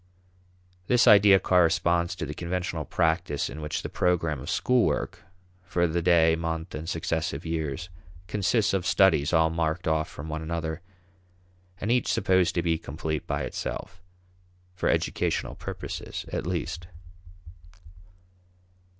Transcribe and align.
This 0.87 1.05
idea 1.05 1.39
corresponds 1.39 2.15
to 2.15 2.25
the 2.25 2.33
conventional 2.33 2.85
practice 2.85 3.51
in 3.51 3.61
which 3.61 3.83
the 3.83 3.87
program 3.87 4.39
of 4.39 4.49
school 4.49 4.83
work, 4.83 5.21
for 5.63 5.85
the 5.85 6.01
day, 6.01 6.35
month, 6.35 6.73
and 6.73 6.89
successive 6.89 7.45
years, 7.45 7.89
consists 8.25 8.73
of 8.73 8.83
"studies" 8.87 9.31
all 9.31 9.51
marked 9.51 9.87
off 9.87 10.09
from 10.09 10.27
one 10.27 10.41
another, 10.41 10.81
and 11.79 11.91
each 11.91 12.07
supposed 12.11 12.55
to 12.55 12.63
be 12.63 12.79
complete 12.79 13.27
by 13.27 13.43
itself 13.43 14.01
for 14.73 14.89
educational 14.89 15.53
purposes 15.53 16.25
at 16.33 16.47
least. 16.47 16.87